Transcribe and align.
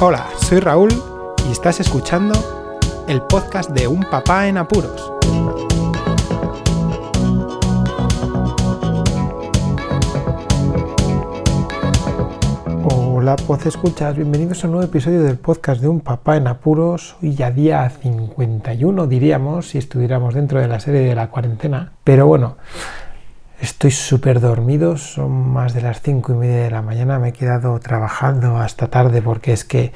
Hola, 0.00 0.28
soy 0.36 0.60
Raúl 0.60 0.90
y 1.48 1.50
estás 1.50 1.80
escuchando 1.80 2.32
el 3.08 3.20
podcast 3.20 3.70
de 3.70 3.88
Un 3.88 4.04
Papá 4.04 4.46
en 4.46 4.56
Apuros. 4.56 5.12
Hola, 12.84 13.34
pues 13.44 13.66
escuchas, 13.66 14.14
bienvenidos 14.14 14.62
a 14.62 14.68
un 14.68 14.74
nuevo 14.74 14.86
episodio 14.86 15.20
del 15.20 15.36
podcast 15.36 15.80
de 15.80 15.88
Un 15.88 15.98
Papá 15.98 16.36
en 16.36 16.46
Apuros. 16.46 17.16
Hoy 17.20 17.34
ya 17.34 17.50
día 17.50 17.90
51, 17.90 19.08
diríamos, 19.08 19.70
si 19.70 19.78
estuviéramos 19.78 20.32
dentro 20.32 20.60
de 20.60 20.68
la 20.68 20.78
serie 20.78 21.00
de 21.00 21.16
la 21.16 21.28
cuarentena. 21.28 21.94
Pero 22.04 22.28
bueno, 22.28 22.56
Estoy 23.60 23.90
súper 23.90 24.38
dormido, 24.38 24.96
son 24.96 25.52
más 25.52 25.74
de 25.74 25.80
las 25.80 26.00
cinco 26.00 26.32
y 26.32 26.36
media 26.36 26.62
de 26.62 26.70
la 26.70 26.80
mañana, 26.80 27.18
me 27.18 27.30
he 27.30 27.32
quedado 27.32 27.80
trabajando 27.80 28.58
hasta 28.58 28.86
tarde 28.86 29.20
porque 29.20 29.52
es 29.52 29.64
que 29.64 29.92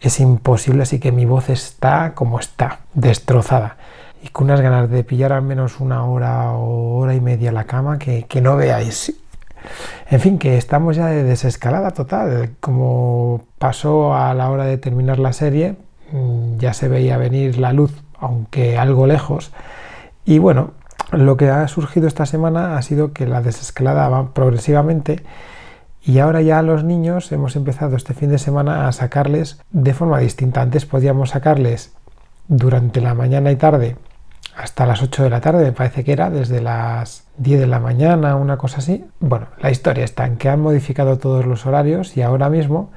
es 0.00 0.20
imposible, 0.20 0.82
así 0.82 0.98
que 0.98 1.10
mi 1.10 1.24
voz 1.24 1.48
está 1.48 2.12
como 2.14 2.38
está, 2.38 2.80
destrozada. 2.92 3.76
Y 4.22 4.28
con 4.28 4.44
unas 4.44 4.60
ganas 4.60 4.90
de 4.90 5.02
pillar 5.02 5.32
al 5.32 5.40
menos 5.40 5.80
una 5.80 6.04
hora 6.04 6.52
o 6.52 6.98
hora 6.98 7.14
y 7.14 7.22
media 7.22 7.52
la 7.52 7.64
cama 7.64 7.98
que, 7.98 8.24
que 8.24 8.42
no 8.42 8.56
veáis. 8.56 9.14
En 10.10 10.20
fin, 10.20 10.38
que 10.38 10.58
estamos 10.58 10.96
ya 10.96 11.06
de 11.06 11.22
desescalada 11.22 11.92
total. 11.92 12.50
Como 12.60 13.44
pasó 13.58 14.14
a 14.14 14.34
la 14.34 14.50
hora 14.50 14.64
de 14.64 14.76
terminar 14.76 15.18
la 15.18 15.32
serie, 15.32 15.76
mm, 16.12 16.58
ya 16.58 16.74
se 16.74 16.88
veía 16.88 17.16
venir 17.16 17.58
la 17.58 17.72
luz, 17.72 17.92
aunque 18.18 18.76
algo 18.78 19.06
lejos. 19.06 19.52
Y 20.26 20.38
bueno, 20.38 20.72
lo 21.12 21.36
que 21.36 21.48
ha 21.50 21.66
surgido 21.68 22.06
esta 22.06 22.26
semana 22.26 22.76
ha 22.76 22.82
sido 22.82 23.12
que 23.12 23.26
la 23.26 23.42
desescalada 23.42 24.08
va 24.08 24.32
progresivamente 24.32 25.22
y 26.02 26.18
ahora 26.18 26.40
ya 26.40 26.62
los 26.62 26.84
niños 26.84 27.30
hemos 27.32 27.56
empezado 27.56 27.96
este 27.96 28.14
fin 28.14 28.30
de 28.30 28.38
semana 28.38 28.88
a 28.88 28.92
sacarles 28.92 29.60
de 29.70 29.92
forma 29.92 30.18
distinta. 30.18 30.62
Antes 30.62 30.86
podíamos 30.86 31.30
sacarles 31.30 31.92
durante 32.48 33.00
la 33.00 33.14
mañana 33.14 33.50
y 33.50 33.56
tarde 33.56 33.96
hasta 34.56 34.86
las 34.86 35.02
8 35.02 35.22
de 35.22 35.30
la 35.30 35.40
tarde, 35.40 35.64
me 35.64 35.72
parece 35.72 36.04
que 36.04 36.12
era, 36.12 36.28
desde 36.28 36.60
las 36.60 37.24
10 37.38 37.60
de 37.60 37.66
la 37.66 37.80
mañana, 37.80 38.36
una 38.36 38.56
cosa 38.56 38.78
así. 38.78 39.04
Bueno, 39.20 39.46
la 39.60 39.70
historia 39.70 40.04
está 40.04 40.26
en 40.26 40.36
que 40.36 40.48
han 40.48 40.60
modificado 40.60 41.18
todos 41.18 41.46
los 41.46 41.66
horarios 41.66 42.16
y 42.16 42.22
ahora 42.22 42.50
mismo 42.50 42.90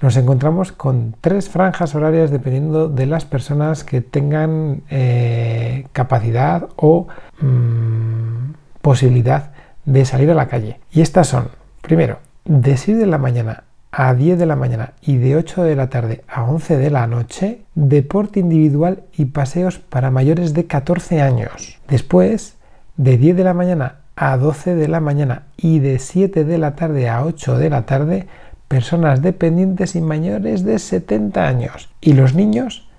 nos 0.00 0.16
encontramos 0.16 0.72
con 0.72 1.14
tres 1.20 1.48
franjas 1.48 1.94
horarias 1.94 2.30
dependiendo 2.30 2.88
de 2.88 3.06
las 3.06 3.24
personas 3.24 3.84
que 3.84 4.00
tengan 4.00 4.82
eh, 4.88 5.49
capacidad 5.92 6.68
o 6.76 7.08
mm, 7.40 8.52
posibilidad 8.82 9.52
de 9.84 10.04
salir 10.04 10.30
a 10.30 10.34
la 10.34 10.48
calle. 10.48 10.80
Y 10.90 11.00
estas 11.00 11.28
son, 11.28 11.48
primero, 11.80 12.18
de 12.44 12.76
6 12.76 12.98
de 12.98 13.06
la 13.06 13.18
mañana 13.18 13.64
a 13.92 14.14
10 14.14 14.38
de 14.38 14.46
la 14.46 14.56
mañana 14.56 14.92
y 15.02 15.16
de 15.16 15.36
8 15.36 15.64
de 15.64 15.76
la 15.76 15.88
tarde 15.88 16.22
a 16.28 16.44
11 16.44 16.76
de 16.76 16.90
la 16.90 17.06
noche, 17.06 17.62
deporte 17.74 18.40
individual 18.40 19.02
y 19.16 19.26
paseos 19.26 19.78
para 19.78 20.10
mayores 20.10 20.54
de 20.54 20.66
14 20.66 21.20
años. 21.20 21.80
Después, 21.88 22.56
de 22.96 23.16
10 23.16 23.36
de 23.36 23.44
la 23.44 23.54
mañana 23.54 23.96
a 24.14 24.36
12 24.36 24.74
de 24.74 24.88
la 24.88 25.00
mañana 25.00 25.44
y 25.56 25.78
de 25.78 25.98
7 25.98 26.44
de 26.44 26.58
la 26.58 26.76
tarde 26.76 27.08
a 27.08 27.24
8 27.24 27.58
de 27.58 27.70
la 27.70 27.86
tarde, 27.86 28.26
personas 28.68 29.22
dependientes 29.22 29.96
y 29.96 30.00
mayores 30.00 30.62
de 30.64 30.78
70 30.78 31.48
años. 31.48 31.88
Y 32.00 32.12
los 32.12 32.34
niños 32.34 32.89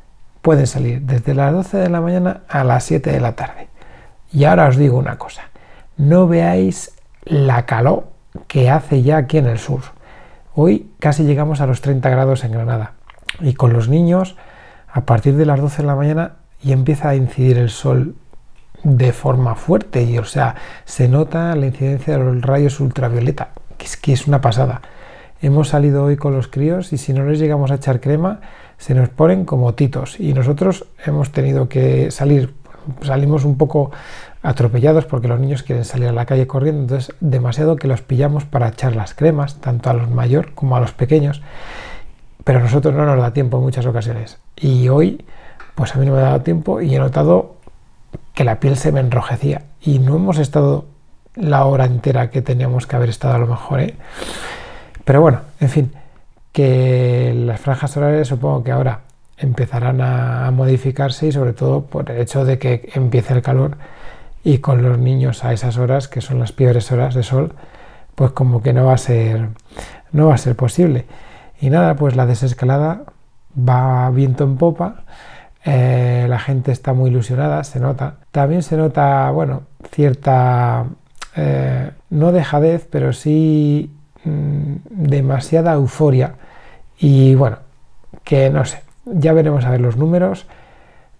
pueden 0.41 0.67
salir 0.67 1.01
desde 1.01 1.33
las 1.33 1.53
12 1.53 1.77
de 1.77 1.89
la 1.89 2.01
mañana 2.01 2.41
a 2.49 2.63
las 2.63 2.83
7 2.85 3.11
de 3.11 3.19
la 3.19 3.35
tarde. 3.35 3.69
Y 4.31 4.45
ahora 4.45 4.67
os 4.67 4.77
digo 4.77 4.97
una 4.97 5.17
cosa, 5.17 5.43
no 5.97 6.27
veáis 6.27 6.93
la 7.23 7.65
calor 7.65 8.07
que 8.47 8.69
hace 8.69 9.03
ya 9.03 9.17
aquí 9.17 9.37
en 9.37 9.45
el 9.45 9.59
sur. 9.59 9.81
Hoy 10.53 10.91
casi 10.99 11.23
llegamos 11.23 11.61
a 11.61 11.67
los 11.67 11.81
30 11.81 12.09
grados 12.09 12.43
en 12.43 12.51
Granada. 12.51 12.93
Y 13.39 13.53
con 13.53 13.73
los 13.73 13.87
niños, 13.87 14.35
a 14.91 15.01
partir 15.01 15.35
de 15.35 15.45
las 15.45 15.59
12 15.59 15.81
de 15.81 15.87
la 15.87 15.95
mañana, 15.95 16.33
y 16.61 16.73
empieza 16.73 17.09
a 17.09 17.15
incidir 17.15 17.57
el 17.57 17.69
sol 17.69 18.15
de 18.83 19.13
forma 19.13 19.55
fuerte. 19.55 20.03
Y 20.03 20.17
o 20.17 20.25
sea, 20.25 20.55
se 20.85 21.07
nota 21.07 21.55
la 21.55 21.67
incidencia 21.67 22.17
de 22.17 22.23
los 22.23 22.41
rayos 22.41 22.79
ultravioleta, 22.79 23.49
que 23.77 23.85
es 23.85 23.97
que 23.97 24.13
es 24.13 24.27
una 24.27 24.41
pasada. 24.41 24.81
Hemos 25.41 25.69
salido 25.69 26.03
hoy 26.03 26.17
con 26.17 26.35
los 26.35 26.47
críos 26.47 26.93
y 26.93 26.99
si 26.99 27.13
no 27.13 27.25
les 27.25 27.39
llegamos 27.39 27.71
a 27.71 27.75
echar 27.75 27.99
crema, 27.99 28.41
se 28.77 28.93
nos 28.93 29.09
ponen 29.09 29.43
como 29.43 29.73
titos. 29.73 30.19
Y 30.19 30.33
nosotros 30.33 30.85
hemos 31.03 31.31
tenido 31.31 31.67
que 31.67 32.11
salir, 32.11 32.53
salimos 33.01 33.43
un 33.43 33.57
poco 33.57 33.89
atropellados 34.43 35.05
porque 35.05 35.27
los 35.27 35.39
niños 35.39 35.63
quieren 35.63 35.83
salir 35.83 36.09
a 36.09 36.11
la 36.11 36.27
calle 36.27 36.45
corriendo, 36.45 36.81
entonces 36.81 37.15
demasiado 37.21 37.75
que 37.75 37.87
los 37.87 38.03
pillamos 38.03 38.45
para 38.45 38.67
echar 38.67 38.95
las 38.95 39.15
cremas, 39.15 39.55
tanto 39.55 39.89
a 39.89 39.93
los 39.93 40.11
mayores 40.11 40.51
como 40.53 40.75
a 40.75 40.79
los 40.79 40.91
pequeños. 40.91 41.41
Pero 42.43 42.59
a 42.59 42.61
nosotros 42.61 42.93
no 42.93 43.03
nos 43.07 43.17
da 43.17 43.33
tiempo 43.33 43.57
en 43.57 43.63
muchas 43.63 43.87
ocasiones. 43.87 44.37
Y 44.55 44.89
hoy, 44.89 45.25
pues 45.73 45.95
a 45.95 45.97
mí 45.97 46.05
no 46.05 46.11
me 46.13 46.19
ha 46.19 46.23
dado 46.23 46.41
tiempo 46.41 46.81
y 46.81 46.93
he 46.93 46.99
notado 46.99 47.55
que 48.35 48.43
la 48.43 48.59
piel 48.59 48.77
se 48.77 48.91
me 48.91 48.99
enrojecía. 48.99 49.63
Y 49.81 49.97
no 49.97 50.17
hemos 50.17 50.37
estado 50.37 50.85
la 51.33 51.65
hora 51.65 51.85
entera 51.85 52.29
que 52.29 52.43
teníamos 52.43 52.85
que 52.85 52.95
haber 52.95 53.09
estado 53.09 53.33
a 53.33 53.39
lo 53.39 53.47
mejor. 53.47 53.79
¿eh? 53.79 53.95
Pero 55.05 55.21
bueno, 55.21 55.41
en 55.59 55.69
fin, 55.69 55.91
que 56.51 57.33
las 57.35 57.59
franjas 57.59 57.95
horarias 57.97 58.27
supongo 58.27 58.63
que 58.63 58.71
ahora 58.71 59.01
empezarán 59.37 60.01
a, 60.01 60.51
modificarse 60.51 61.27
y 61.27 61.31
sobre 61.31 61.53
todo 61.53 61.85
por 61.85 62.11
el 62.11 62.19
hecho 62.19 62.45
de 62.45 62.59
que 62.59 62.89
empiece 62.93 63.33
el 63.33 63.41
calor 63.41 63.77
y 64.43 64.59
con 64.59 64.81
los 64.81 64.97
niños 64.97 65.43
a 65.43 65.53
esas 65.53 65.77
horas, 65.77 66.07
que 66.07 66.21
son 66.21 66.39
las 66.39 66.51
peores 66.51 66.91
horas 66.91 67.15
de 67.15 67.23
sol, 67.23 67.53
pues 68.15 68.31
como 68.31 68.61
que 68.61 68.73
no 68.73 68.85
va 68.85 68.93
a 68.93 68.97
ser, 68.97 69.49
no 70.11 70.27
va 70.27 70.35
a 70.35 70.37
ser 70.37 70.55
posible. 70.55 71.05
Y 71.59 71.69
nada, 71.69 71.95
pues 71.95 72.15
la 72.15 72.25
desescalada 72.25 73.03
va 73.57 74.09
viento 74.11 74.43
en 74.43 74.57
popa, 74.57 75.03
eh, 75.63 76.25
la 76.27 76.39
gente 76.39 76.71
está 76.71 76.93
muy 76.93 77.11
ilusionada, 77.11 77.63
se 77.63 77.79
nota. 77.79 78.15
También 78.31 78.63
se 78.63 78.77
nota, 78.77 79.29
bueno, 79.31 79.63
cierta, 79.91 80.85
eh, 81.35 81.91
no 82.09 82.31
dejadez, 82.31 82.87
pero 82.89 83.13
sí 83.13 83.91
Mm, 84.23 84.75
demasiada 84.89 85.73
euforia 85.73 86.35
y 86.99 87.33
bueno, 87.33 87.57
que 88.23 88.51
no 88.51 88.65
sé, 88.65 88.83
ya 89.05 89.33
veremos 89.33 89.65
a 89.65 89.71
ver 89.71 89.81
los 89.81 89.97
números. 89.97 90.45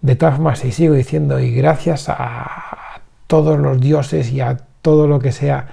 De 0.00 0.16
todas 0.16 0.36
formas, 0.36 0.64
y 0.64 0.72
sigo 0.72 0.94
diciendo, 0.94 1.40
y 1.40 1.52
gracias 1.52 2.08
a 2.08 3.00
todos 3.26 3.58
los 3.58 3.80
dioses 3.80 4.30
y 4.32 4.40
a 4.40 4.58
todo 4.82 5.06
lo 5.06 5.20
que 5.20 5.32
sea 5.32 5.68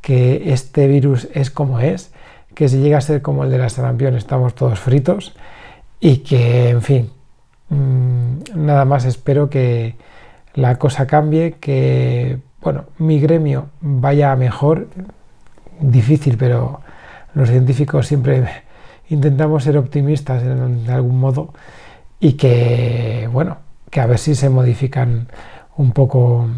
que 0.00 0.52
este 0.52 0.86
virus 0.86 1.28
es 1.34 1.50
como 1.50 1.80
es, 1.80 2.12
que 2.54 2.68
si 2.68 2.78
llega 2.78 2.98
a 2.98 3.02
ser 3.02 3.22
como 3.22 3.44
el 3.44 3.50
de 3.50 3.58
la 3.58 3.68
sarampión 3.68 4.14
estamos 4.14 4.54
todos 4.54 4.78
fritos 4.78 5.34
y 6.00 6.18
que, 6.18 6.70
en 6.70 6.82
fin, 6.82 7.10
mm, 7.70 8.66
nada 8.66 8.84
más 8.84 9.04
espero 9.04 9.50
que 9.50 9.96
la 10.54 10.78
cosa 10.78 11.06
cambie, 11.06 11.52
que, 11.60 12.38
bueno, 12.62 12.84
mi 12.98 13.20
gremio 13.20 13.66
vaya 13.80 14.34
mejor, 14.36 14.88
difícil, 15.80 16.36
pero 16.36 16.80
los 17.34 17.50
científicos 17.50 18.06
siempre 18.06 18.44
intentamos 19.08 19.64
ser 19.64 19.76
optimistas 19.78 20.42
en, 20.42 20.88
algún 20.90 21.20
modo 21.20 21.52
y 22.18 22.32
que, 22.32 23.28
bueno, 23.32 23.58
que 23.90 24.00
a 24.00 24.06
ver 24.06 24.18
si 24.18 24.34
se 24.34 24.48
modifican 24.48 25.28
un 25.76 25.92
poco 25.92 26.48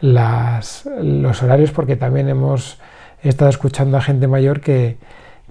los 0.00 1.42
horarios, 1.42 1.72
porque 1.72 1.96
también 1.96 2.28
hemos 2.28 2.78
estado 3.22 3.50
escuchando 3.50 3.96
a 3.96 4.02
gente 4.02 4.28
mayor 4.28 4.60
que, 4.60 4.98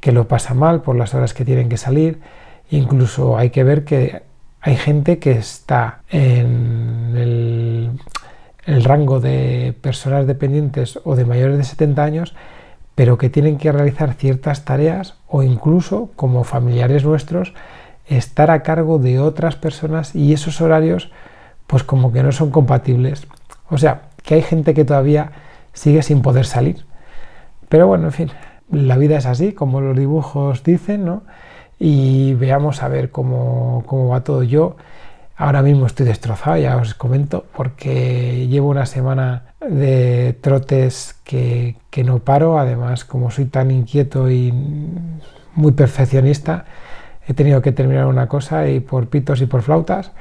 lo 0.04 0.28
pasa 0.28 0.54
mal 0.54 0.84
por 0.84 0.96
las 0.96 1.14
horas 1.14 1.34
que 1.34 1.44
tienen 1.44 1.68
que 1.68 1.76
salir. 1.76 2.22
Incluso 2.70 3.38
hay 3.38 3.50
que 3.50 3.66
ver 3.66 3.84
que 3.84 4.22
hay 4.62 4.78
gente 4.78 5.20
que 5.20 5.32
está 5.32 6.00
en 6.10 7.14
el, 7.18 7.92
el 8.66 8.84
rango 8.86 9.20
de 9.20 9.76
personas 9.82 10.26
dependientes 10.28 11.00
o 11.04 11.16
de 11.16 11.26
mayores 11.26 11.58
de 11.58 11.64
70 11.66 12.04
años 12.04 12.36
pero 12.98 13.20
que 13.20 13.30
tienen 13.30 13.60
que 13.60 13.72
realizar 13.72 14.16
ciertas 14.16 14.66
tareas 14.66 15.20
o 15.28 15.44
incluso 15.44 16.10
como 16.16 16.44
familiares 16.44 17.06
nuestros 17.06 17.54
estar 18.08 18.50
a 18.50 18.64
cargo 18.64 18.98
de 18.98 19.20
otras 19.20 19.56
personas 19.56 20.16
y 20.16 20.34
esos 20.34 20.62
horarios 20.62 21.12
pues 21.68 21.84
como 21.84 22.12
que 22.12 22.24
no 22.24 22.32
son 22.32 22.50
compatibles. 22.50 23.28
O 23.70 23.78
sea, 23.78 24.10
que 24.24 24.34
hay 24.34 24.42
gente 24.42 24.74
que 24.74 24.84
todavía 24.84 25.32
sigue 25.74 26.02
sin 26.02 26.24
poder 26.24 26.48
salir. 26.48 26.88
Pero 27.70 27.86
bueno, 27.86 28.06
en 28.06 28.14
fin, 28.14 28.32
la 28.72 28.98
vida 28.98 29.20
es 29.20 29.28
así, 29.28 29.54
como 29.54 29.80
los 29.80 29.96
dibujos 29.96 30.64
dicen, 30.64 31.06
¿no? 31.06 31.22
Y 31.78 32.34
veamos 32.34 32.82
a 32.82 32.88
ver 32.88 33.12
cómo, 33.12 33.84
cómo 33.86 34.08
va 34.08 34.24
todo. 34.24 34.42
Yo 34.42 34.76
ahora 35.38 35.62
mismo 35.62 35.86
estoy 35.86 36.08
destrozado, 36.08 36.58
ya 36.58 36.76
os 36.78 36.96
comento, 36.96 37.46
porque 37.56 38.48
llevo 38.48 38.70
una 38.70 38.86
semana 38.86 39.54
de 39.62 40.38
trotes 40.42 41.16
que, 41.24 41.76
no 42.04 42.20
paro. 42.20 42.60
Además, 42.60 43.06
como 43.06 43.32
soy 43.32 43.46
tan 43.46 43.72
inquieto 43.72 44.30
y 44.30 44.54
muy 45.56 45.72
perfeccionista, 45.72 46.66
he 47.28 47.34
tenido 47.34 47.62
que 47.62 47.72
terminar 47.72 48.08
una 48.08 48.28
cosa 48.28 48.68
y 48.68 48.80
por 48.80 49.08
pitos 49.08 49.42
y 49.42 49.46
por 49.46 49.62
flautas, 49.62 50.12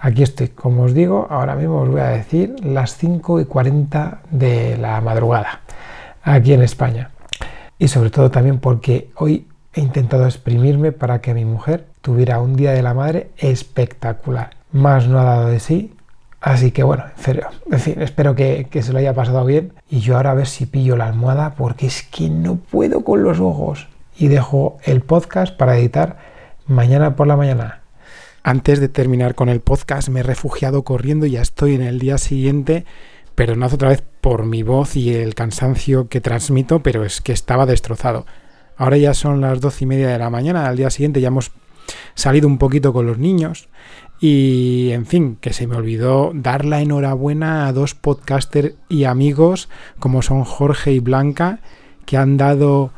aquí 0.00 0.22
estoy. 0.22 0.48
Como 0.48 0.82
os 0.82 0.94
digo, 0.94 1.26
ahora 1.30 1.54
mismo 1.54 1.80
os 1.80 1.88
voy 1.88 2.00
a 2.00 2.08
decir 2.08 2.54
las 2.64 2.96
5 2.96 3.40
y 3.40 3.44
40 3.44 4.22
de 4.30 4.76
la 4.76 5.00
madrugada, 5.00 5.60
aquí 6.22 6.52
en 6.52 6.62
España. 6.62 7.10
Y 7.78 7.88
sobre 7.88 8.10
todo 8.10 8.30
también 8.30 8.58
porque 8.58 9.10
hoy 9.16 9.48
he 9.72 9.80
intentado 9.80 10.24
exprimirme 10.26 10.92
para 10.92 11.20
que 11.20 11.34
mi 11.34 11.44
mujer 11.44 11.86
tuviera 12.00 12.40
un 12.40 12.54
día 12.54 12.72
de 12.72 12.82
la 12.82 12.94
madre 12.94 13.30
espectacular. 13.36 14.63
Más 14.74 15.06
no 15.06 15.20
ha 15.20 15.24
dado 15.24 15.48
de 15.50 15.60
sí, 15.60 15.94
así 16.40 16.72
que 16.72 16.82
bueno, 16.82 17.04
en 17.70 17.78
fin, 17.78 18.02
espero 18.02 18.34
que, 18.34 18.66
que 18.68 18.82
se 18.82 18.92
lo 18.92 18.98
haya 18.98 19.14
pasado 19.14 19.44
bien. 19.44 19.72
Y 19.88 20.00
yo 20.00 20.16
ahora 20.16 20.32
a 20.32 20.34
ver 20.34 20.48
si 20.48 20.66
pillo 20.66 20.96
la 20.96 21.06
almohada 21.06 21.54
porque 21.54 21.86
es 21.86 22.02
que 22.02 22.28
no 22.28 22.56
puedo 22.56 23.04
con 23.04 23.22
los 23.22 23.38
ojos. 23.38 23.86
Y 24.18 24.26
dejo 24.26 24.78
el 24.82 25.00
podcast 25.00 25.56
para 25.56 25.78
editar 25.78 26.18
mañana 26.66 27.14
por 27.14 27.28
la 27.28 27.36
mañana. 27.36 27.82
Antes 28.42 28.80
de 28.80 28.88
terminar 28.88 29.36
con 29.36 29.48
el 29.48 29.60
podcast 29.60 30.08
me 30.08 30.20
he 30.20 30.22
refugiado 30.24 30.82
corriendo 30.82 31.24
y 31.24 31.30
ya 31.30 31.42
estoy 31.42 31.76
en 31.76 31.82
el 31.82 32.00
día 32.00 32.18
siguiente. 32.18 32.84
Perdonad 33.36 33.74
otra 33.74 33.90
vez 33.90 34.02
por 34.20 34.44
mi 34.44 34.64
voz 34.64 34.96
y 34.96 35.14
el 35.14 35.36
cansancio 35.36 36.08
que 36.08 36.20
transmito, 36.20 36.82
pero 36.82 37.04
es 37.04 37.20
que 37.20 37.32
estaba 37.32 37.64
destrozado. 37.64 38.26
Ahora 38.76 38.96
ya 38.96 39.14
son 39.14 39.40
las 39.40 39.60
doce 39.60 39.84
y 39.84 39.86
media 39.86 40.08
de 40.08 40.18
la 40.18 40.30
mañana, 40.30 40.66
al 40.66 40.76
día 40.76 40.90
siguiente 40.90 41.20
ya 41.20 41.28
hemos 41.28 41.52
salido 42.16 42.48
un 42.48 42.58
poquito 42.58 42.92
con 42.92 43.06
los 43.06 43.18
niños 43.18 43.68
y 44.26 44.92
en 44.92 45.04
fin, 45.04 45.36
que 45.38 45.52
se 45.52 45.66
me 45.66 45.76
olvidó 45.76 46.32
dar 46.32 46.64
la 46.64 46.80
enhorabuena 46.80 47.66
a 47.66 47.74
dos 47.74 47.94
podcasters 47.94 48.72
y 48.88 49.04
amigos 49.04 49.68
como 49.98 50.22
son 50.22 50.44
Jorge 50.44 50.92
y 50.92 50.98
Blanca 50.98 51.58
que 52.06 52.16
han 52.16 52.38
dado 52.38 52.90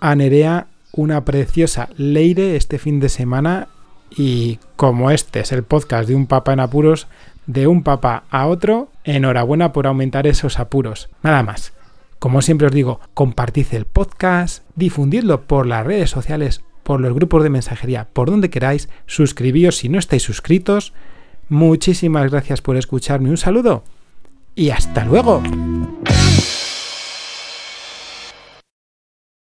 a 0.00 0.14
Nerea 0.14 0.68
una 0.92 1.22
preciosa 1.26 1.90
leire 1.98 2.56
este 2.56 2.78
fin 2.78 2.98
de 2.98 3.10
semana 3.10 3.68
y 4.08 4.58
como 4.76 5.10
este 5.10 5.40
es 5.40 5.52
el 5.52 5.64
podcast 5.64 6.08
de 6.08 6.14
un 6.14 6.26
papá 6.26 6.54
en 6.54 6.60
apuros, 6.60 7.08
de 7.44 7.66
un 7.66 7.82
papá 7.82 8.24
a 8.30 8.46
otro, 8.46 8.88
enhorabuena 9.04 9.74
por 9.74 9.86
aumentar 9.86 10.26
esos 10.26 10.58
apuros. 10.58 11.10
Nada 11.22 11.42
más. 11.42 11.74
Como 12.18 12.40
siempre 12.40 12.68
os 12.68 12.72
digo, 12.72 13.00
compartid 13.12 13.66
el 13.72 13.84
podcast, 13.84 14.64
difundidlo 14.76 15.42
por 15.42 15.66
las 15.66 15.84
redes 15.86 16.08
sociales, 16.08 16.62
por 16.90 17.00
los 17.00 17.14
grupos 17.14 17.44
de 17.44 17.50
mensajería, 17.50 18.08
por 18.12 18.32
donde 18.32 18.50
queráis, 18.50 18.88
suscribíos 19.06 19.76
si 19.76 19.88
no 19.88 20.00
estáis 20.00 20.24
suscritos. 20.24 20.92
Muchísimas 21.48 22.28
gracias 22.32 22.62
por 22.62 22.76
escucharme, 22.76 23.30
un 23.30 23.36
saludo 23.36 23.84
y 24.56 24.70
hasta 24.70 25.04
luego. 25.04 25.40